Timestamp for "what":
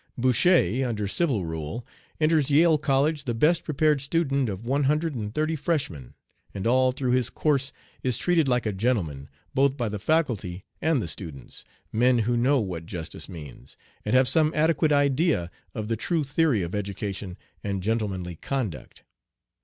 12.59-12.87